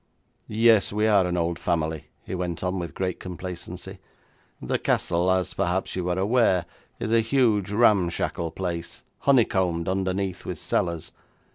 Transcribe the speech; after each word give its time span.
'Yes, 0.47 0.91
we 0.91 1.05
are 1.05 1.27
an 1.27 1.37
old 1.37 1.59
family,' 1.59 2.05
he 2.23 2.33
went 2.33 2.63
on 2.63 2.79
with 2.79 2.95
great 2.95 3.19
complacency. 3.19 3.99
'The 4.59 4.79
castle, 4.79 5.29
as 5.29 5.53
perhaps 5.53 5.95
you 5.95 6.09
are 6.09 6.17
aware, 6.17 6.65
is 6.99 7.11
a 7.11 7.19
huge, 7.19 7.69
ramshackle 7.71 8.49
place, 8.49 9.03
honeycombed 9.19 9.87
underneath 9.87 10.43
with 10.43 10.57
cellars. 10.57 11.11